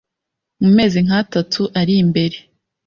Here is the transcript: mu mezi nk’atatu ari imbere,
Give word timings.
mu 0.61 0.69
mezi 0.77 0.97
nk’atatu 1.05 1.61
ari 1.79 1.93
imbere, 2.03 2.37